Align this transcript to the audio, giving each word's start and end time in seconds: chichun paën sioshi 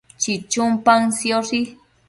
chichun 0.23 0.71
paën 0.87 1.05
sioshi 1.21 1.59